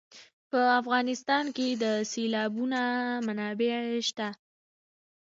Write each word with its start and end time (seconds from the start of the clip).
په 0.49 0.59
افغانستان 0.79 1.45
کې 1.55 1.67
د 1.83 1.85
سیلابونه 2.11 2.81
منابع 3.25 3.73
شته. 4.07 4.29